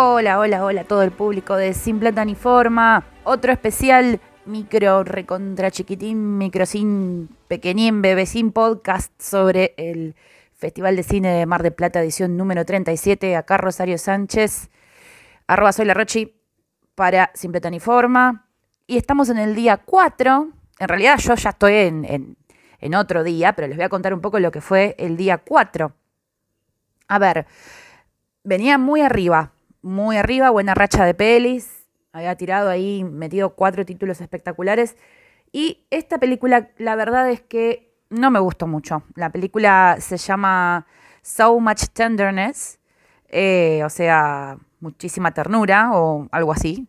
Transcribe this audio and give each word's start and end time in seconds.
Hola, 0.00 0.38
hola, 0.38 0.64
hola 0.64 0.82
a 0.82 0.84
todo 0.84 1.02
el 1.02 1.10
público 1.10 1.56
de 1.56 1.74
Sin 1.74 1.98
Plata. 1.98 2.24
Otro 3.24 3.50
especial 3.50 4.20
micro 4.44 5.02
recontra 5.02 5.72
chiquitín, 5.72 6.38
micro 6.38 6.66
sin 6.66 7.28
pequeñín, 7.48 8.00
bebecín 8.00 8.52
podcast 8.52 9.12
sobre 9.20 9.74
el 9.76 10.14
Festival 10.54 10.94
de 10.94 11.02
Cine 11.02 11.30
de 11.30 11.46
Mar 11.46 11.64
de 11.64 11.72
Plata, 11.72 12.00
edición 12.00 12.36
número 12.36 12.64
37. 12.64 13.34
Acá 13.34 13.56
Rosario 13.56 13.98
Sánchez, 13.98 14.70
arroba 15.48 15.72
soy 15.72 16.32
para 16.94 17.32
Sin 17.34 17.50
Plata. 17.50 17.68
Y 18.86 18.98
estamos 18.98 19.30
en 19.30 19.38
el 19.38 19.56
día 19.56 19.78
4. 19.78 20.48
En 20.78 20.88
realidad 20.88 21.18
yo 21.18 21.34
ya 21.34 21.50
estoy 21.50 21.74
en, 21.74 22.04
en, 22.04 22.36
en 22.78 22.94
otro 22.94 23.24
día, 23.24 23.54
pero 23.54 23.66
les 23.66 23.76
voy 23.76 23.86
a 23.86 23.88
contar 23.88 24.14
un 24.14 24.20
poco 24.20 24.38
lo 24.38 24.52
que 24.52 24.60
fue 24.60 24.94
el 24.96 25.16
día 25.16 25.38
4. 25.38 25.92
A 27.08 27.18
ver, 27.18 27.46
venía 28.44 28.78
muy 28.78 29.00
arriba 29.00 29.54
muy 29.82 30.16
arriba, 30.16 30.50
buena 30.50 30.74
racha 30.74 31.04
de 31.04 31.14
pelis. 31.14 31.86
Había 32.12 32.36
tirado 32.36 32.70
ahí, 32.70 33.04
metido 33.04 33.54
cuatro 33.54 33.84
títulos 33.84 34.20
espectaculares. 34.20 34.96
Y 35.52 35.86
esta 35.90 36.18
película, 36.18 36.70
la 36.78 36.96
verdad 36.96 37.30
es 37.30 37.40
que 37.40 37.94
no 38.10 38.30
me 38.30 38.40
gustó 38.40 38.66
mucho. 38.66 39.02
La 39.14 39.30
película 39.30 39.96
se 40.00 40.16
llama 40.16 40.86
So 41.22 41.58
Much 41.60 41.88
Tenderness, 41.92 42.78
eh, 43.28 43.82
o 43.84 43.90
sea, 43.90 44.58
muchísima 44.80 45.32
ternura 45.32 45.90
o 45.92 46.28
algo 46.32 46.52
así. 46.52 46.88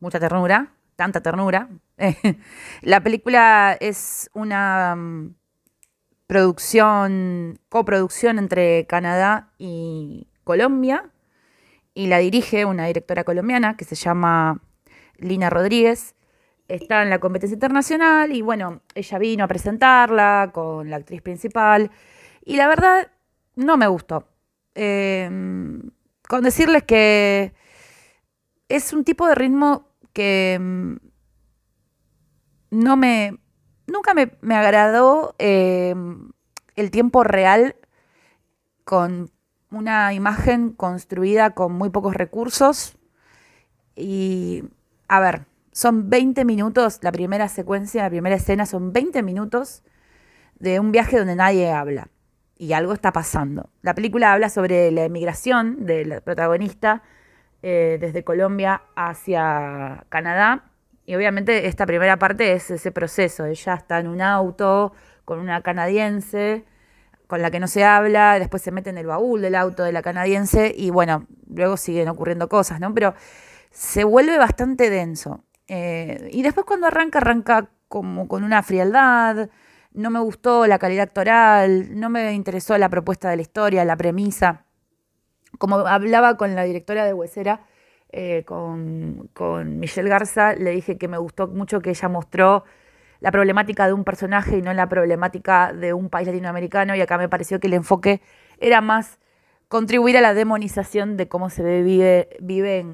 Mucha 0.00 0.20
ternura, 0.20 0.74
tanta 0.96 1.20
ternura. 1.22 1.68
la 2.82 3.00
película 3.00 3.76
es 3.80 4.30
una 4.34 4.94
um, 4.96 5.34
producción, 6.26 7.58
coproducción 7.68 8.38
entre 8.38 8.86
Canadá 8.86 9.50
y 9.58 10.28
Colombia 10.44 11.10
y 11.98 12.06
la 12.06 12.18
dirige 12.18 12.64
una 12.64 12.86
directora 12.86 13.24
colombiana 13.24 13.76
que 13.76 13.84
se 13.84 13.96
llama 13.96 14.62
Lina 15.16 15.50
Rodríguez. 15.50 16.14
Está 16.68 17.02
en 17.02 17.10
la 17.10 17.18
competencia 17.18 17.54
internacional 17.54 18.30
y 18.30 18.40
bueno, 18.40 18.82
ella 18.94 19.18
vino 19.18 19.42
a 19.42 19.48
presentarla 19.48 20.52
con 20.54 20.90
la 20.90 20.94
actriz 20.94 21.22
principal 21.22 21.90
y 22.44 22.56
la 22.56 22.68
verdad 22.68 23.10
no 23.56 23.76
me 23.76 23.88
gustó. 23.88 24.28
Em, 24.76 25.90
con 26.28 26.44
decirles 26.44 26.84
que 26.84 27.52
es 28.68 28.92
un 28.92 29.02
tipo 29.02 29.26
de 29.26 29.34
ritmo 29.34 29.88
que 30.12 30.54
em, 30.54 31.00
no 32.70 32.96
me, 32.96 33.38
nunca 33.88 34.14
me, 34.14 34.54
agradó 34.54 35.34
em, 35.38 36.30
el 36.76 36.92
tiempo 36.92 37.24
real 37.24 37.74
con 38.84 39.32
una 39.70 40.12
imagen 40.12 40.72
construida 40.72 41.50
con 41.50 41.72
muy 41.72 41.90
pocos 41.90 42.14
recursos. 42.14 42.96
Y, 43.96 44.64
a 45.08 45.20
ver, 45.20 45.46
son 45.72 46.10
20 46.10 46.44
minutos, 46.44 46.98
la 47.02 47.12
primera 47.12 47.48
secuencia, 47.48 48.02
la 48.02 48.10
primera 48.10 48.36
escena 48.36 48.66
son 48.66 48.92
20 48.92 49.22
minutos 49.22 49.82
de 50.58 50.80
un 50.80 50.92
viaje 50.92 51.18
donde 51.18 51.36
nadie 51.36 51.70
habla 51.70 52.08
y 52.56 52.72
algo 52.72 52.92
está 52.92 53.12
pasando. 53.12 53.70
La 53.82 53.94
película 53.94 54.32
habla 54.32 54.50
sobre 54.50 54.90
la 54.90 55.04
emigración 55.04 55.86
del 55.86 56.20
protagonista 56.22 57.02
eh, 57.62 57.98
desde 58.00 58.24
Colombia 58.24 58.82
hacia 58.96 60.04
Canadá 60.08 60.64
y 61.06 61.14
obviamente 61.14 61.66
esta 61.68 61.86
primera 61.86 62.18
parte 62.18 62.52
es 62.52 62.70
ese 62.70 62.90
proceso. 62.90 63.46
Ella 63.46 63.74
está 63.74 63.98
en 64.00 64.08
un 64.08 64.20
auto 64.20 64.92
con 65.24 65.38
una 65.38 65.62
canadiense 65.62 66.64
con 67.28 67.42
la 67.42 67.50
que 67.50 67.60
no 67.60 67.68
se 67.68 67.84
habla, 67.84 68.38
después 68.38 68.62
se 68.62 68.72
mete 68.72 68.90
en 68.90 68.98
el 68.98 69.06
baúl 69.06 69.42
del 69.42 69.54
auto 69.54 69.84
de 69.84 69.92
la 69.92 70.02
canadiense 70.02 70.74
y 70.74 70.90
bueno, 70.90 71.26
luego 71.46 71.76
siguen 71.76 72.08
ocurriendo 72.08 72.48
cosas, 72.48 72.80
¿no? 72.80 72.92
Pero 72.94 73.14
se 73.70 74.02
vuelve 74.02 74.38
bastante 74.38 74.88
denso. 74.88 75.44
Eh, 75.68 76.30
y 76.32 76.42
después 76.42 76.64
cuando 76.64 76.86
arranca, 76.86 77.18
arranca 77.18 77.68
como 77.86 78.26
con 78.28 78.44
una 78.44 78.62
frialdad, 78.62 79.50
no 79.92 80.10
me 80.10 80.20
gustó 80.20 80.66
la 80.66 80.78
calidad 80.78 81.04
actoral, 81.04 82.00
no 82.00 82.08
me 82.08 82.32
interesó 82.32 82.78
la 82.78 82.88
propuesta 82.88 83.28
de 83.28 83.36
la 83.36 83.42
historia, 83.42 83.84
la 83.84 83.96
premisa. 83.96 84.64
Como 85.58 85.76
hablaba 85.76 86.38
con 86.38 86.54
la 86.54 86.64
directora 86.64 87.04
de 87.04 87.12
Huesera, 87.12 87.66
eh, 88.10 88.42
con, 88.46 89.28
con 89.34 89.78
Michelle 89.78 90.08
Garza, 90.08 90.54
le 90.54 90.70
dije 90.70 90.96
que 90.96 91.08
me 91.08 91.18
gustó 91.18 91.46
mucho 91.46 91.80
que 91.80 91.90
ella 91.90 92.08
mostró 92.08 92.64
la 93.20 93.30
problemática 93.30 93.86
de 93.86 93.92
un 93.92 94.04
personaje 94.04 94.58
y 94.58 94.62
no 94.62 94.72
la 94.72 94.88
problemática 94.88 95.72
de 95.72 95.92
un 95.92 96.08
país 96.08 96.26
latinoamericano. 96.26 96.94
Y 96.94 97.00
acá 97.00 97.18
me 97.18 97.28
pareció 97.28 97.60
que 97.60 97.66
el 97.66 97.74
enfoque 97.74 98.20
era 98.58 98.80
más 98.80 99.18
contribuir 99.68 100.16
a 100.16 100.20
la 100.20 100.34
demonización 100.34 101.16
de 101.16 101.28
cómo 101.28 101.50
se 101.50 101.82
vive, 101.82 102.28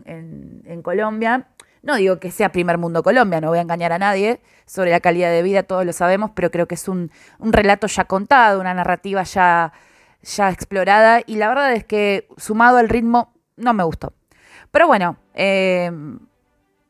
en, 0.07 0.83
Colombia. 0.83 1.49
No 1.83 1.97
digo 1.97 2.19
que 2.19 2.31
sea 2.31 2.51
primer 2.51 2.79
mundo 2.79 3.03
Colombia, 3.03 3.41
no 3.41 3.49
voy 3.49 3.59
a 3.59 3.63
engañar 3.63 3.93
a 3.93 3.99
nadie 3.99 4.41
sobre 4.67 4.91
la 4.91 5.01
calidad 5.01 5.31
de 5.31 5.43
vida, 5.43 5.63
todos 5.63 5.85
lo 5.85 5.93
sabemos, 5.93 6.31
pero 6.35 6.51
creo 6.51 6.67
que 6.67 6.75
es 6.75 6.89
un, 6.89 7.11
relato 7.39 7.87
ya 7.87 8.05
contado, 8.05 8.61
una 8.61 8.73
narrativa 8.75 9.23
ya, 9.23 9.73
ya 10.23 10.51
explorada 10.51 11.21
y 11.27 11.37
la 11.37 11.49
verdad 11.49 11.73
es 11.75 11.85
que 11.85 12.27
sumado 12.39 12.79
al 12.79 12.89
ritmo 12.89 13.35
no 13.57 13.75
me 13.75 13.85
gustó. 13.85 14.15
Pero 14.71 14.87
bueno, 14.87 15.19
eh, 15.35 15.93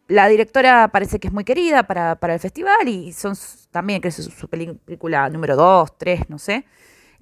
la 0.09 0.29
directora 0.29 0.89
parece 0.89 1.19
que 1.19 1.29
es 1.29 1.33
muy 1.33 1.45
querida 1.45 1.85
para, 1.85 2.19
el 2.35 2.41
festival 2.41 2.89
y 2.89 3.13
son 3.13 3.35
también, 3.71 4.01
que 4.01 4.09
es 4.09 4.17
su, 4.17 4.49
película 4.49 5.29
número 5.31 5.57
2, 5.57 5.99
3, 5.99 6.29
no 6.29 6.39
sé. 6.39 6.65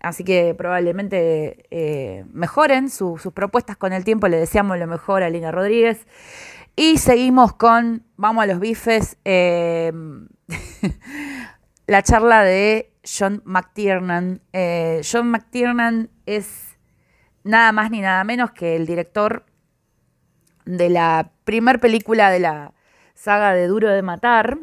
Así 0.01 0.25
que 0.25 0.55
probablemente 0.55 1.67
eh, 1.71 2.25
mejoren 2.33 2.91
sus 2.91 3.23
propuestas 3.33 3.77
con 3.77 3.93
el 3.93 4.05
tiempo. 4.05 4.27
Le 4.27 4.37
deseamos 4.37 4.79
lo 4.79 4.89
mejor 4.89 5.23
a 5.23 5.31
Lina 5.31 5.53
Rodríguez. 5.53 6.07
Y 6.75 6.99
seguimos 6.99 7.53
con, 7.53 8.05
vamos 8.17 8.43
a 8.43 8.47
los 8.47 8.59
bifes, 8.59 9.19
em, 9.25 10.29
la 11.87 12.03
charla 12.03 12.43
de 12.43 12.93
John 13.05 13.43
McTiernan. 13.45 14.41
Eh, 14.53 15.03
John 15.11 15.31
McTiernan 15.31 16.11
es 16.27 16.77
nada 17.45 17.73
más 17.73 17.91
ni 17.91 18.01
nada 18.01 18.25
menos 18.25 18.53
que 18.53 18.75
el 18.75 18.87
director 18.87 19.45
de 20.65 20.89
la 20.89 21.32
primer 21.45 21.81
película 21.81 22.31
de 22.31 22.41
la 22.41 22.73
saga 23.15 23.55
de 23.55 23.67
Duro 23.67 23.91
de 23.91 24.03
Matar, 24.03 24.59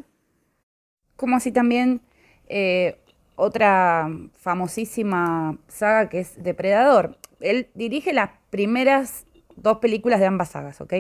como 1.16 1.36
así 1.36 1.52
también 1.52 2.02
eh, 2.48 2.98
otra 3.36 4.10
famosísima 4.36 5.58
saga 5.68 6.10
que 6.10 6.20
es 6.20 6.42
Depredador. 6.42 7.18
Él 7.40 7.70
dirige 7.74 8.14
las 8.14 8.32
primeras 8.50 9.26
dos 9.56 9.78
películas 9.78 10.20
de 10.20 10.26
ambas 10.26 10.50
sagas, 10.50 10.82
¿ok? 10.82 10.94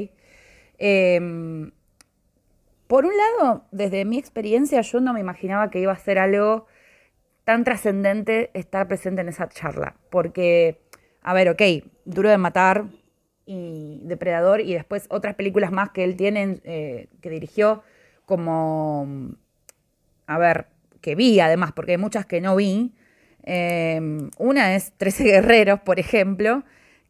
Em, 0.78 1.72
por 2.88 3.06
un 3.06 3.12
lado, 3.16 3.66
desde 3.72 4.06
mi 4.06 4.18
experiencia, 4.18 4.82
yo 4.82 5.00
no 5.00 5.14
me 5.14 5.20
imaginaba 5.20 5.70
que 5.70 5.80
iba 5.80 5.92
a 5.92 5.98
ser 5.98 6.18
algo 6.18 6.66
tan 7.44 7.64
trascendente 7.64 8.52
estar 8.54 8.88
presente 8.88 9.22
en 9.22 9.30
esa 9.30 9.50
charla, 9.50 9.96
porque, 10.10 10.82
a 11.22 11.34
ver, 11.34 11.50
ok, 11.50 11.62
Duro 12.06 12.30
de 12.30 12.38
Matar, 12.38 12.86
y 13.50 14.02
Depredador 14.04 14.62
y 14.62 14.76
después 14.76 15.08
otras 15.10 15.34
películas 15.34 15.72
más 15.72 15.90
que 15.90 16.04
él 16.04 16.16
tiene, 16.16 16.60
eh, 16.66 17.08
que 17.20 17.32
dirigió, 17.32 17.82
como, 18.28 19.08
a 20.28 20.38
ver, 20.38 20.68
que 21.02 21.16
vi 21.16 21.40
además, 21.40 21.72
porque 21.72 21.94
hay 21.94 21.98
muchas 21.98 22.28
que 22.28 22.42
no 22.42 22.56
vi. 22.56 22.94
Em, 23.42 24.30
una 24.38 24.76
es 24.76 24.92
Trece 24.98 25.24
Guerreros, 25.24 25.80
por 25.80 26.00
ejemplo, 26.00 26.64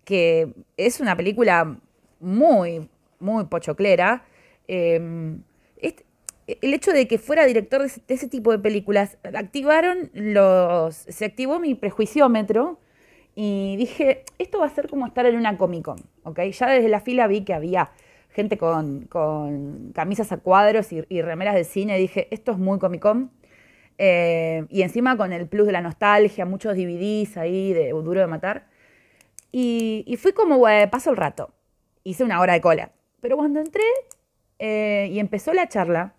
que 0.05 0.53
es 0.77 1.01
una 1.01 1.17
película 1.17 1.77
muy, 2.21 2.87
muy 3.19 3.43
pochoclera. 3.43 4.23
Em, 4.69 5.41
el 6.47 6.73
hecho 6.73 6.93
de 6.93 7.05
que 7.05 7.17
fuera 7.17 7.45
director 7.45 7.81
de 7.81 7.87
ese, 7.87 8.01
de 8.07 8.13
ese, 8.13 8.27
tipo 8.29 8.53
de 8.53 8.59
películas, 8.59 9.17
activaron 9.23 10.09
los, 10.13 10.95
se 10.95 11.25
activó 11.25 11.59
mi 11.59 11.75
prejuiciómetro 11.75 12.79
y 13.41 13.77
dije, 13.77 14.25
esto 14.37 14.59
va 14.59 14.65
a 14.65 14.69
ser 14.69 14.89
como 14.89 15.07
estar 15.07 15.25
en 15.25 15.37
una 15.37 15.57
Comic 15.57 15.85
Con, 15.85 16.01
¿ok? 16.23 16.41
Ya 16.41 16.71
desde 16.71 16.89
la 16.89 16.99
fila 16.99 17.25
vi 17.25 17.45
que 17.45 17.53
había 17.53 17.89
gente 18.31 18.57
con, 18.57 19.07
camisas 19.93 20.33
a 20.33 20.39
cuadros 20.39 20.91
y, 20.91 21.21
remeras 21.21 21.55
de 21.55 21.63
cine, 21.63 21.97
dije, 21.97 22.27
esto 22.31 22.51
es 22.51 22.57
muy 22.57 22.79
Comic 22.79 23.01
Con. 23.01 23.31
Eh, 23.97 24.65
y 24.67 24.81
encima 24.81 25.15
con 25.15 25.31
el 25.31 25.47
plus 25.47 25.67
de 25.67 25.71
la 25.71 25.79
nostalgia, 25.79 26.45
muchos 26.45 26.75
DVDs 26.75 27.37
ahí 27.37 27.71
de 27.71 27.91
Duro 27.91 28.19
de 28.19 28.27
Matar. 28.27 28.67
Y, 29.53 30.17
fui 30.21 30.33
como, 30.33 30.61
paso 30.91 31.09
el 31.11 31.15
rato. 31.15 31.53
Hice 32.03 32.25
una 32.25 32.41
hora 32.41 32.51
de 32.51 32.59
cola. 32.59 32.91
Pero 33.21 33.37
cuando 33.37 33.61
entré 33.61 33.85
eh, 34.59 35.07
y 35.13 35.19
empezó 35.19 35.53
la 35.53 35.69
charla, 35.69 36.13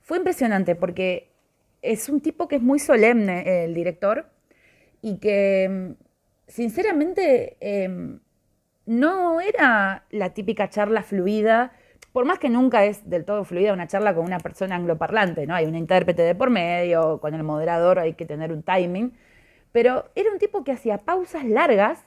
fue 0.00 0.18
impresionante 0.18 0.74
porque 0.74 1.30
es 1.82 2.08
un 2.08 2.20
tipo 2.20 2.48
que 2.48 2.56
es 2.56 2.62
muy 2.62 2.80
solemne, 2.80 3.64
el 3.64 3.74
director, 3.74 4.26
y 5.02 5.18
que 5.18 5.94
sinceramente, 6.46 7.56
em, 7.60 8.20
no 8.86 9.40
era 9.40 10.04
la 10.10 10.34
típica 10.34 10.68
charla 10.68 11.02
fluida, 11.02 11.72
por 12.12 12.24
más 12.26 12.38
que 12.38 12.50
nunca 12.50 12.84
es 12.84 13.08
del 13.08 13.24
todo 13.24 13.44
fluida 13.44 13.72
una 13.72 13.86
charla 13.88 14.14
con 14.14 14.24
una 14.24 14.38
persona 14.38 14.76
angloparlante, 14.76 15.46
¿no? 15.46 15.54
Hay 15.54 15.66
un 15.66 15.74
intérprete 15.74 16.22
de 16.22 16.34
por 16.34 16.50
medio, 16.50 17.20
con 17.20 17.34
el 17.34 17.42
moderador 17.42 17.98
hay 17.98 18.14
que 18.14 18.26
tener 18.26 18.52
un 18.52 18.62
timing, 18.62 19.14
pero 19.72 20.10
era 20.14 20.30
un 20.30 20.38
tipo 20.38 20.64
que 20.64 20.72
hacía 20.72 20.98
pausas 20.98 21.44
largas, 21.44 22.04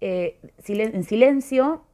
eh, 0.00 0.40
en 0.68 1.04
silencio, 1.04 1.84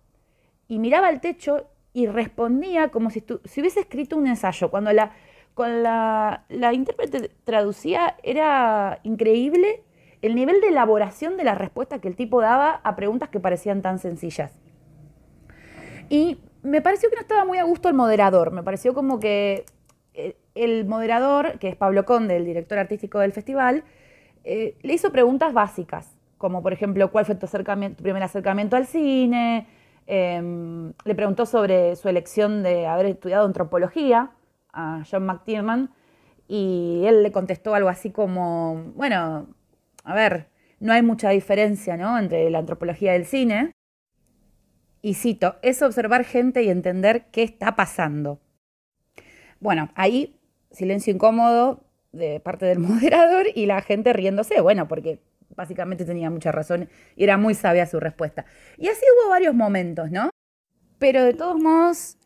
y 0.69 0.79
miraba 0.79 1.09
al 1.09 1.21
techo 1.21 1.69
y 1.93 2.07
respondía 2.07 2.89
como 2.89 3.11
si, 3.11 3.25
si 3.45 3.61
hubiese 3.61 3.81
escrito 3.81 4.17
un 4.17 4.27
ensayo. 4.27 4.71
Cuando 4.71 4.93
la, 4.93 5.13
la, 5.57 6.45
la 6.49 6.73
intérprete 6.73 7.31
traducía 7.45 8.17
era 8.23 9.01
increíble 9.05 9.84
el 10.25 10.35
nivel 10.35 10.63
de 10.63 10.69
elaboración 10.69 11.37
de 11.37 11.45
la 11.45 11.55
respuesta 11.55 11.99
que 11.99 12.09
el 12.09 12.17
tipo 12.17 12.41
daba 12.41 12.81
a 12.83 12.97
preguntas 12.97 13.29
que 13.29 13.41
parecían 13.41 13.83
tan 13.83 13.99
sencillas. 13.99 14.59
Y 16.09 16.41
me 16.63 16.81
pareció 16.81 17.11
que 17.11 17.17
no 17.17 17.21
estaba 17.21 17.45
muy 17.45 17.59
a 17.59 17.65
gusto 17.65 17.91
el 17.91 17.95
moderador, 17.95 18.51
me 18.51 18.63
pareció 18.63 18.95
como 18.95 19.21
que 19.21 19.67
eh, 20.15 20.39
el 20.55 20.87
moderador, 20.87 21.59
que 21.59 21.69
es 21.69 21.77
Pablo 21.77 22.07
Conde, 22.07 22.37
el 22.37 22.47
director 22.47 22.79
artístico 22.79 23.19
del 23.19 23.33
festival, 23.33 23.85
eh, 24.45 24.79
le 24.81 24.95
hizo 24.95 25.13
preguntas 25.13 25.53
básicas, 25.53 26.17
como 26.39 26.63
por 26.63 26.73
ejemplo, 26.73 27.13
¿cuál 27.13 27.27
fue 27.27 27.35
tu, 27.35 27.47
primer 28.03 28.23
acercamiento 28.23 28.77
al 28.77 28.87
cine? 28.87 29.67
Em, 30.07 30.95
le 31.05 31.15
preguntó 31.15 31.45
sobre 31.45 31.97
su 31.97 32.09
elección 32.09 32.63
de 32.63 32.87
haber 32.87 33.07
estudiado 33.07 33.45
antropología 33.45 34.31
a 34.73 35.03
John 35.11 35.27
McTiernan 35.27 35.91
y 36.49 37.03
él 37.05 37.23
le 37.23 37.31
contestó 37.31 37.75
algo 37.75 37.91
así 37.91 38.11
como, 38.11 38.93
bueno, 38.95 39.49
a 40.05 40.15
ver, 40.15 40.49
no 40.81 40.93
hay 40.93 41.03
mucha 41.03 41.31
diferencia 41.31 41.97
¿no? 41.97 42.19
entre 42.19 42.49
la 42.51 42.59
antropología 42.59 43.13
y 43.13 43.17
el 43.17 43.27
cine. 43.27 43.73
Y 45.03 45.15
cito, 45.15 45.57
es 45.63 45.83
observar 45.83 46.25
gente 46.25 46.63
y 46.63 46.71
entender 46.71 47.27
qué 47.31 47.43
está 47.43 47.77
pasando. 47.77 48.41
Bueno, 49.61 49.91
ahí 49.95 50.39
silencio 50.71 51.13
incómodo 51.13 51.85
de 52.13 52.41
parte 52.41 52.67
del 52.67 52.79
moderador 52.81 53.47
y 53.55 53.67
la 53.67 53.81
gente 53.83 54.13
riéndose, 54.13 54.61
bueno, 54.61 54.89
porque 54.89 55.21
básicamente 55.57 56.05
tenía 56.05 56.31
mucha 56.31 56.53
razón 56.53 56.89
y 57.17 57.25
era 57.25 57.37
muy 57.37 57.55
sabia 57.55 57.87
su 57.87 58.01
respuesta. 58.01 58.45
Y 58.77 58.89
así 58.89 59.03
hubo 59.15 59.31
varios 59.31 59.55
momentos, 59.55 60.11
¿no? 60.11 60.31
Pero 60.99 61.23
de 61.23 61.35
todos 61.35 61.61
modos, 61.61 62.19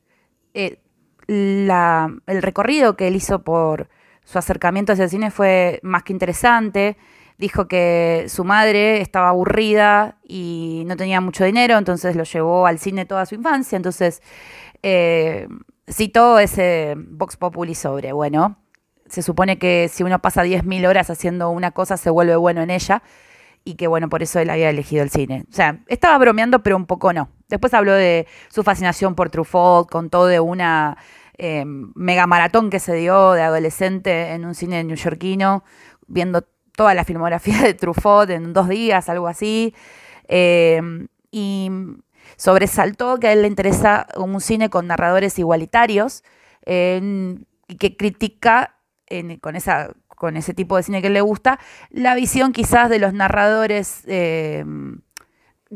eh, 0.55 0.79
el 1.27 2.43
recorrido 2.43 2.97
que 2.97 3.09
él 3.09 3.17
hizo 3.17 3.43
por 3.43 3.89
su 4.25 4.39
acercamiento 4.39 4.93
hacia 4.93 5.05
el 5.05 5.11
cine 5.11 5.31
fue 5.31 5.81
más 5.83 6.03
que 6.03 6.13
interesante. 6.13 6.97
Dijo 7.39 7.69
que 7.69 8.27
su 8.29 8.45
madre 8.45 9.01
estaba 9.01 9.29
aburrida 9.29 10.19
y 10.25 10.83
no 10.87 10.97
tenía 10.97 11.21
mucho 11.21 11.45
dinero, 11.45 11.79
entonces 11.79 12.17
lo 12.17 12.25
llevó 12.25 12.67
al 12.67 12.79
cine 12.81 13.07
toda 13.07 13.27
su 13.27 13.37
infancia. 13.37 13.77
Entonces 13.77 14.23
eh, 14.83 15.47
citó 15.89 16.39
ese 16.41 16.95
Vox 16.97 17.37
Populi 17.37 17.75
sobre, 17.75 18.13
bueno, 18.13 18.59
se 19.07 19.23
supone 19.23 19.59
que 19.59 19.89
si 19.91 20.03
uno 20.03 20.21
pasa 20.21 20.45
10.000 20.45 20.87
horas 20.89 21.11
haciendo 21.11 21.51
una 21.51 21.71
cosa 21.71 21.97
se 21.97 22.11
vuelve 22.11 22.37
bueno 22.37 22.61
en 22.61 22.71
ella 22.71 23.03
y 23.65 23.75
que 23.75 23.87
bueno, 23.87 24.09
por 24.09 24.23
eso 24.23 24.39
él 24.41 24.51
había 24.51 24.71
elegido 24.71 25.03
el 25.03 25.11
cine. 25.11 25.45
O 25.51 25.55
sea, 25.55 25.81
estaba 25.89 26.17
bromeando, 26.19 26.63
pero 26.63 26.77
un 26.77 26.87
poco 26.87 27.13
no. 27.13 27.29
Después 27.49 27.75
habló 27.75 27.93
de 27.93 28.27
su 28.49 28.63
fascinación 28.63 29.15
por 29.15 29.31
Truffaut, 29.31 29.91
contó 29.91 30.27
de 30.27 30.41
una 30.41 30.97
eh, 31.37 31.65
mega 31.67 32.27
maratón 32.27 32.71
que 32.71 32.81
se 32.81 32.95
dio 32.95 33.33
de 33.33 33.43
adolescente 33.43 34.33
en 34.33 34.45
un 34.45 34.55
cine 34.55 34.83
neoyorquino, 34.85 35.65
viendo 36.07 36.45
toda 36.79 36.95
la 36.95 37.03
filmografía 37.03 37.61
de 37.63 37.75
Truffaut 37.75 38.31
en 38.31 38.53
dos 38.53 38.69
días, 38.69 39.09
algo 39.09 39.27
así. 39.27 39.75
Eh, 40.29 40.81
y 41.33 41.71
sobresaltó 42.37 43.19
que 43.19 43.27
a 43.27 43.33
él 43.33 43.43
le 43.43 43.49
interesa 43.49 44.07
un 44.17 44.41
cine 44.41 44.71
con 44.71 44.87
narradores 44.87 45.41
igualitarios 45.41 46.23
y 46.65 47.77
que 47.79 47.97
critica 47.97 48.77
con, 49.41 49.57
esa, 49.57 49.91
con 50.07 50.37
ese 50.37 50.55
tipo 50.55 50.77
de 50.77 50.85
cine 50.85 51.03
que 51.03 51.11
le 51.11 51.21
gusta 51.21 51.59
la 51.91 52.15
visión 52.15 52.53
quizás 52.53 52.89
de 52.91 53.01
los 53.01 53.13
narradores. 53.13 54.03
Eh, 54.07 54.65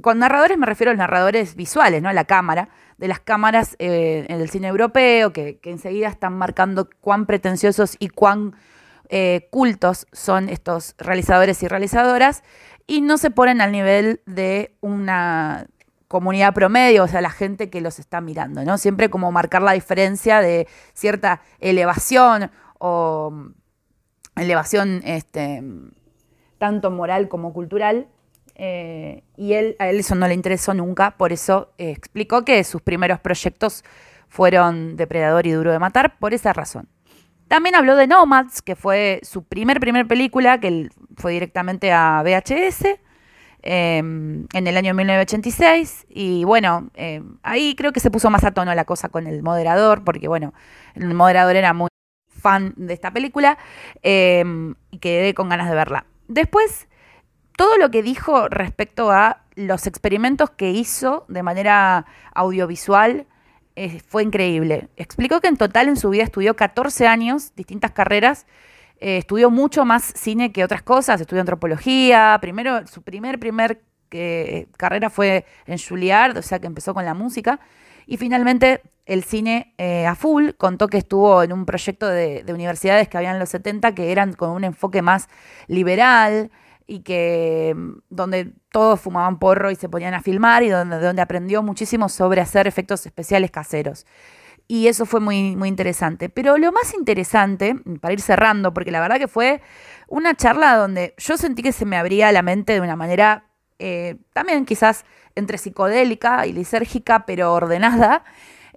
con 0.00 0.18
narradores 0.20 0.56
me 0.56 0.66
refiero 0.66 0.90
a 0.90 0.94
los 0.94 0.98
narradores 0.98 1.56
visuales, 1.56 2.00
¿no? 2.00 2.12
La 2.12 2.24
cámara, 2.24 2.68
de 2.96 3.08
las 3.08 3.18
cámaras 3.18 3.74
eh, 3.80 4.24
en 4.28 4.40
el 4.40 4.48
cine 4.50 4.68
europeo, 4.68 5.32
que, 5.32 5.58
enseguida 5.64 6.08
están 6.08 6.38
marcando 6.38 6.88
cuán 7.00 7.26
pretenciosos 7.26 7.96
y 7.98 8.08
cuán 8.08 8.54
eh, 9.14 9.46
cultos 9.50 10.06
son 10.10 10.48
estos 10.48 10.94
realizadores 10.96 11.62
y 11.62 11.68
realizadoras, 11.68 12.42
y 12.86 13.02
no 13.02 13.18
se 13.18 13.30
ponen 13.30 13.60
al 13.60 13.70
nivel 13.70 14.22
de 14.24 14.74
una 14.80 15.66
comunidad 16.08 16.54
promedio, 16.54 17.04
o 17.04 17.08
sea, 17.08 17.20
la 17.20 17.28
gente 17.28 17.68
que 17.68 17.82
los 17.82 17.98
está 17.98 18.22
mirando, 18.22 18.64
¿no? 18.64 18.78
Siempre 18.78 19.10
como 19.10 19.30
marcar 19.30 19.60
la 19.60 19.72
diferencia 19.72 20.40
de 20.40 20.66
cierta 20.94 21.42
elevación 21.60 22.50
o 22.78 23.34
elevación 24.34 25.02
este, 25.04 25.62
tanto 26.56 26.90
moral 26.90 27.28
como 27.28 27.52
cultural. 27.52 28.08
Eh, 28.54 29.24
y 29.36 29.52
él, 29.52 29.76
a 29.78 29.90
él 29.90 30.00
eso 30.00 30.14
no 30.14 30.26
le 30.26 30.32
interesó 30.32 30.72
nunca, 30.72 31.18
por 31.18 31.32
eso 31.32 31.74
eh, 31.76 31.90
explicó 31.90 32.46
que 32.46 32.64
sus 32.64 32.80
primeros 32.80 33.20
proyectos 33.20 33.84
fueron 34.28 34.96
Depredador 34.96 35.46
y 35.46 35.50
Duro 35.50 35.70
de 35.70 35.78
Matar, 35.78 36.18
por 36.18 36.32
esa 36.32 36.54
razón. 36.54 36.88
También 37.52 37.74
habló 37.74 37.96
de 37.96 38.06
Nomads, 38.06 38.62
que 38.62 38.76
fue 38.76 39.20
su 39.22 39.44
primer, 39.44 39.78
primer 39.78 40.08
película, 40.08 40.58
que 40.58 40.88
fue 41.18 41.32
directamente 41.32 41.92
a 41.92 42.22
VHS. 42.22 42.98
Em, 43.60 44.46
en 44.54 44.66
el 44.66 44.74
año 44.78 44.94
1986 44.94 46.06
y 46.08 46.44
bueno, 46.44 46.88
em, 46.94 47.36
ahí 47.42 47.74
creo 47.76 47.92
que 47.92 48.00
se 48.00 48.10
puso 48.10 48.30
más 48.30 48.42
a 48.44 48.52
tono 48.52 48.74
la 48.74 48.86
cosa 48.86 49.10
con 49.10 49.26
el 49.26 49.42
moderador, 49.42 50.02
porque 50.02 50.28
bueno, 50.28 50.54
el 50.94 51.12
moderador 51.12 51.56
era 51.56 51.74
muy 51.74 51.88
fan 52.26 52.72
de 52.76 52.94
esta 52.94 53.10
película 53.12 53.58
em, 54.02 54.74
y 54.90 54.98
quedé 54.98 55.34
con 55.34 55.50
ganas 55.50 55.68
de 55.68 55.74
verla. 55.74 56.06
Después, 56.28 56.88
todo 57.58 57.76
lo 57.76 57.90
que 57.90 58.02
dijo 58.02 58.48
respecto 58.48 59.10
a 59.10 59.42
los 59.56 59.86
experimentos 59.86 60.48
que 60.48 60.70
hizo 60.70 61.26
de 61.28 61.42
manera 61.42 62.06
audiovisual 62.34 63.26
fue 64.06 64.22
increíble. 64.22 64.88
Explicó 64.96 65.40
que 65.40 65.48
en 65.48 65.56
total 65.56 65.88
en 65.88 65.96
su 65.96 66.10
vida 66.10 66.24
estudió 66.24 66.56
14 66.56 67.06
años, 67.06 67.54
distintas 67.54 67.92
carreras, 67.92 68.46
eh, 69.02 69.16
estudió 69.16 69.50
mucho 69.50 69.84
más 69.84 70.04
cine 70.14 70.52
que 70.52 70.62
otras 70.62 70.82
cosas, 70.82 71.20
estudió 71.20 71.40
antropología, 71.40 72.38
primero, 72.40 72.86
su 72.86 73.02
primer, 73.02 73.40
primer 73.40 73.82
eh, 74.12 74.68
carrera 74.76 75.10
fue 75.10 75.44
en 75.66 75.76
Juilliard, 75.76 76.38
o 76.38 76.42
sea 76.42 76.60
que 76.60 76.68
empezó 76.68 76.94
con 76.94 77.04
la 77.04 77.12
música, 77.12 77.58
y 78.06 78.16
finalmente 78.16 78.80
el 79.04 79.24
cine 79.24 79.74
eh, 79.76 80.06
a 80.06 80.14
full, 80.14 80.50
contó 80.56 80.86
que 80.86 80.98
estuvo 80.98 81.42
en 81.42 81.52
un 81.52 81.66
proyecto 81.66 82.06
de, 82.06 82.44
universidades 82.48 83.08
que 83.08 83.16
habían 83.16 83.34
en 83.34 83.40
los 83.40 83.48
70 83.48 83.92
que 83.92 84.12
eran 84.12 84.34
con 84.34 84.50
un 84.50 84.62
enfoque 84.62 85.02
más 85.02 85.28
liberal 85.66 86.52
y 86.92 87.00
que 87.00 87.74
mm, 87.74 87.92
donde 88.10 88.52
todos 88.70 89.00
fumaban 89.00 89.38
porro 89.38 89.70
y 89.70 89.76
se 89.76 89.88
ponían 89.88 90.14
a 90.14 90.20
filmar 90.20 90.62
y 90.62 90.68
donde, 90.68 90.98
donde 90.98 91.22
aprendió 91.22 91.62
muchísimo 91.62 92.08
sobre 92.08 92.40
hacer 92.40 92.66
efectos 92.66 93.06
especiales 93.06 93.50
caseros 93.50 94.04
y 94.68 94.86
eso 94.88 95.04
fue 95.04 95.20
muy, 95.20 95.54
muy 95.54 95.68
interesante. 95.68 96.28
Pero 96.30 96.56
lo 96.56 96.72
más 96.72 96.94
interesante, 96.94 97.76
para 98.00 98.14
ir 98.14 98.20
cerrando, 98.20 98.72
porque 98.72 98.90
la 98.90 99.00
verdad 99.00 99.18
que 99.18 99.28
fue 99.28 99.60
una 100.08 100.34
charla 100.34 100.76
donde 100.76 101.14
yo 101.18 101.36
sentí 101.36 101.62
que 101.62 101.72
se 101.72 101.84
me 101.84 101.96
abría 101.96 102.32
la 102.32 102.40
mente 102.40 102.72
de 102.72 102.80
una 102.80 102.96
manera 102.96 103.50
eh, 103.78 104.16
también 104.32 104.64
quizás 104.64 105.04
entre 105.34 105.58
psicodélica 105.58 106.46
y 106.46 106.52
lisérgica, 106.52 107.26
pero 107.26 107.52
ordenada. 107.52 108.24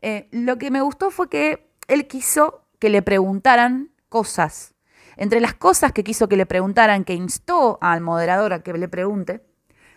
Eh, 0.01 0.27
lo 0.31 0.57
que 0.57 0.69
me 0.69 0.81
gustó 0.81 1.11
fue 1.11 1.29
que 1.29 1.69
él 1.87 2.07
quiso 2.07 2.65
que 2.79 2.89
le 2.89 3.01
preguntaran 3.01 3.91
cosas. 4.09 4.74
Entre 5.17 5.39
las 5.39 5.53
cosas 5.53 5.91
que 5.91 6.03
quiso 6.03 6.27
que 6.27 6.37
le 6.37 6.45
preguntaran, 6.45 7.03
que 7.03 7.13
instó 7.13 7.77
al 7.81 8.01
moderador 8.01 8.53
a 8.53 8.63
que 8.63 8.73
le 8.73 8.87
pregunte, 8.87 9.41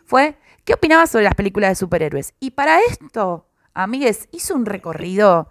fue 0.05 0.39
qué 0.65 0.75
opinaba 0.75 1.07
sobre 1.07 1.25
las 1.25 1.35
películas 1.35 1.71
de 1.71 1.75
superhéroes. 1.75 2.35
Y 2.41 2.53
para 2.53 2.81
esto, 2.81 3.47
amigues, 3.75 4.29
hizo 4.33 4.55
un 4.55 4.67
recorrido 4.67 5.49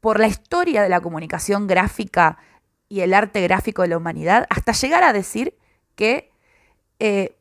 por 0.00 0.18
la 0.18 0.26
historia 0.26 0.82
de 0.82 0.88
la 0.88 1.00
comunicación 1.00 1.66
gráfica 1.66 2.38
y 2.88 3.00
el 3.00 3.14
arte 3.14 3.40
gráfico 3.42 3.82
de 3.82 3.88
la 3.88 3.96
humanidad, 3.96 4.46
hasta 4.50 4.72
llegar 4.72 5.02
a 5.04 5.12
decir 5.12 5.56
que 5.94 6.30
eh, 6.98 7.36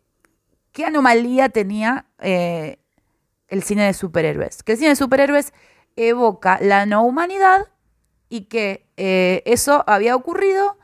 qué 0.71 0.85
anomalía 0.85 1.49
tenía 1.49 2.05
eh, 2.19 2.79
el 3.47 3.63
cine 3.63 3.85
de 3.85 3.93
superhéroes. 3.93 4.63
Que 4.63 4.73
el 4.73 4.77
cine 4.77 4.89
de 4.89 4.95
superhéroes 4.95 5.53
evoca 5.95 6.59
la 6.61 6.85
no 6.85 7.03
humanidad 7.03 7.67
y 8.29 8.45
que 8.45 8.87
eh, 8.95 9.41
eso 9.45 9.83
había 9.87 10.15
ocurrido 10.15 10.77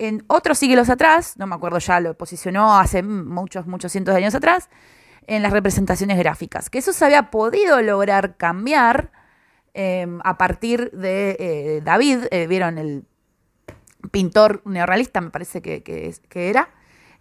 en 0.00 0.24
otros 0.26 0.58
siglos 0.58 0.90
atrás, 0.90 1.34
no 1.36 1.46
me 1.46 1.54
acuerdo 1.54 1.78
ya, 1.78 2.00
lo 2.00 2.16
posicionó 2.16 2.78
hace 2.78 3.02
muchos, 3.02 3.66
muchos 3.66 3.92
cientos 3.92 4.14
de 4.14 4.20
años 4.20 4.34
atrás, 4.34 4.68
en 5.26 5.42
las 5.42 5.52
representaciones 5.52 6.18
gráficas. 6.18 6.70
Que 6.70 6.78
eso 6.78 6.92
se 6.92 7.04
había 7.04 7.30
podido 7.30 7.80
lograr 7.82 8.36
cambiar 8.36 9.10
Em, 9.72 10.18
a 10.24 10.36
partir 10.36 10.90
de 10.90 11.36
eh, 11.38 11.80
David, 11.84 12.24
eh, 12.32 12.46
vieron 12.48 12.76
el 12.78 13.04
pintor 14.10 14.62
neorrealista, 14.64 15.20
me 15.20 15.30
parece 15.30 15.62
que, 15.62 16.14
era, 16.34 16.70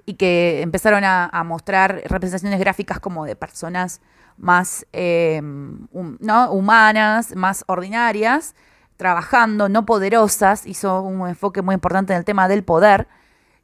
y 0.06 0.16
que 0.16 0.62
empezaron 0.62 1.04
a, 1.04 1.44
mostrar 1.46 2.02
representaciones 2.06 2.60
gráficas 2.60 3.00
como 3.00 3.26
de 3.26 3.36
personas 3.36 4.02
más 4.38 4.88
em, 4.94 5.88
¿no? 6.20 6.52
humanas, 6.52 7.36
más 7.36 7.64
ordinarias, 7.68 8.56
trabajando, 9.00 9.70
no 9.70 9.86
poderosas, 9.86 10.66
hizo 10.66 11.02
un 11.02 11.26
enfoque 11.26 11.62
muy 11.62 11.74
importante 11.74 12.12
en 12.12 12.20
el 12.20 12.26
tema 12.26 12.50
del 12.50 12.66
poder, 12.66 13.08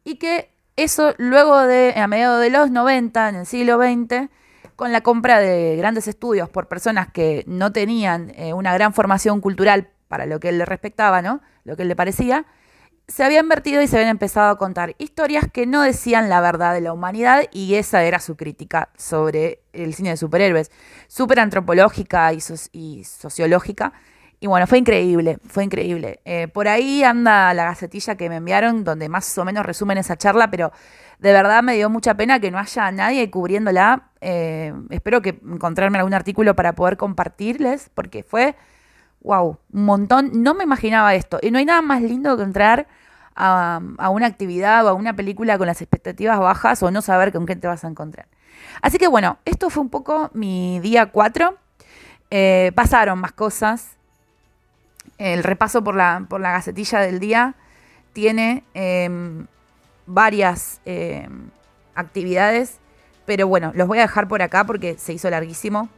y 0.06 0.16
que 0.16 0.50
eso 0.78 1.14
luego 1.18 1.60
de, 1.60 1.94
a 1.98 2.08
mediados 2.08 2.40
de 2.40 2.50
los 2.50 2.72
90, 2.72 3.28
en 3.28 3.36
el 3.36 3.46
siglo 3.46 3.78
XX, 3.78 4.30
con 4.78 4.94
la 4.94 5.02
compra 5.02 5.40
de 5.40 5.76
grandes 5.76 6.08
estudios 6.08 6.48
por 6.48 6.70
personas 6.70 7.10
que 7.12 7.44
no 7.48 7.74
tenían 7.74 8.32
eh, 8.38 8.54
una 8.54 8.74
gran 8.74 8.94
formación 8.94 9.42
cultural 9.42 9.90
para 10.08 10.26
lo 10.26 10.40
que 10.40 10.50
él 10.50 10.58
le 10.58 10.64
respectaba, 10.64 11.22
¿no? 11.22 11.42
Lo 11.66 11.76
que 11.76 11.82
él 11.82 11.90
le 11.90 11.98
parecía, 11.98 12.46
se 13.10 13.24
había 13.24 13.42
invertido 13.42 13.82
y 13.82 13.88
se 13.88 13.98
habían 13.98 14.12
empezado 14.12 14.50
a 14.52 14.58
contar 14.58 14.96
historias 15.00 15.46
que 15.52 15.66
no 15.66 15.82
decían 15.82 16.30
la 16.30 16.40
verdad 16.40 16.74
de 16.74 16.80
la 16.80 16.94
humanidad 16.94 17.44
y 17.52 17.76
esa 17.76 18.04
era 18.04 18.20
su 18.20 18.38
crítica 18.38 18.90
sobre 18.98 19.60
el 19.74 19.94
cine 19.94 20.12
de 20.12 20.18
superhéroes, 20.18 20.72
súper 21.08 21.42
antropológica 21.42 22.32
y, 22.34 23.04
sociológica. 23.04 23.94
Y 24.40 24.48
bueno, 24.48 24.68
fue 24.68 24.78
increíble, 24.78 25.40
fue 25.48 25.64
increíble. 25.64 26.20
Eh, 26.26 26.48
por 26.48 26.68
ahí 26.68 27.04
anda 27.04 27.54
la 27.54 27.66
gacetilla 27.66 28.16
que 28.16 28.30
me 28.30 28.38
enviaron, 28.38 28.84
donde 28.84 29.10
más 29.10 29.38
o 29.38 29.46
menos 29.46 29.66
resumen 29.66 29.98
esa 29.98 30.18
charla, 30.18 30.52
pero 30.52 30.72
de 31.20 31.32
verdad 31.32 31.64
me 31.64 31.76
dio 31.76 31.90
mucha 31.90 32.16
pena 32.16 32.40
que 32.40 32.52
no 32.52 32.60
haya 32.60 32.92
nadie 32.92 33.30
cubriéndola. 33.32 34.10
Eh, 34.22 34.74
espero 34.90 35.22
que 35.22 35.40
encontrarme 35.50 35.98
algún 35.98 36.14
artículo 36.14 36.56
para 36.56 36.74
poder 36.74 36.98
compartirles, 36.98 37.90
porque 37.94 38.24
fue 38.24 38.56
wow, 39.26 39.58
un 39.74 39.86
montón. 39.86 40.32
No 40.44 40.54
me 40.54 40.64
imaginaba 40.64 41.16
esto. 41.16 41.40
Y 41.42 41.52
no 41.52 41.58
hay 41.58 41.66
nada 41.66 41.82
más 41.82 42.02
lindo 42.02 42.38
que 42.38 42.44
entrar 42.44 42.88
a, 43.36 43.82
una 44.10 44.28
actividad 44.28 44.86
o 44.86 44.90
a 44.90 44.94
una 44.94 45.16
película 45.16 45.58
con 45.58 45.68
las 45.68 45.82
expectativas 45.82 46.40
bajas 46.40 46.82
o 46.84 46.92
no 46.92 47.02
saber 47.02 47.34
con 47.34 47.46
qué 47.46 47.56
te 47.56 47.68
vas 47.68 47.84
a 47.84 47.88
encontrar. 47.88 48.28
Así 48.82 48.98
que 48.98 49.08
bueno, 49.08 49.40
esto 49.46 49.70
fue 49.70 49.84
un 49.84 49.90
poco 49.90 50.30
mi 50.34 50.80
día 50.80 51.08
4. 51.08 51.58
Eh, 52.32 52.72
pasaron 52.76 53.20
más 53.20 53.34
cosas. 53.34 53.98
El 55.18 55.44
repaso 55.44 55.84
por 55.84 55.96
la, 55.96 56.26
por 56.28 56.42
la 56.42 56.52
gacetilla 56.52 57.00
del 57.00 57.20
día 57.20 57.56
tiene 58.14 58.64
em, 58.74 59.48
varias 60.06 60.82
em, 60.86 61.50
actividades, 61.96 62.80
pero 63.26 63.48
bueno, 63.48 63.72
los 63.76 63.88
voy 63.88 64.00
a 64.00 64.02
dejar 64.02 64.28
por 64.28 64.42
acá 64.42 64.64
porque 64.66 64.98
se 64.98 65.14
hizo 65.14 65.30
larguísimo 65.30 65.90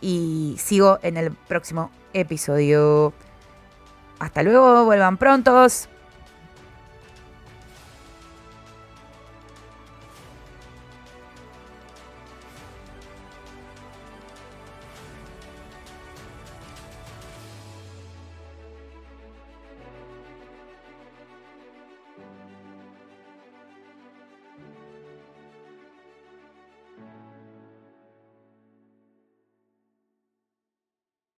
y 0.00 0.56
sigo 0.58 0.98
en 1.02 1.16
el 1.16 1.32
próximo 1.32 1.90
episodio. 2.12 3.12
Hasta 4.18 4.42
luego, 4.42 4.84
vuelvan 4.84 5.16
prontos. 5.16 5.88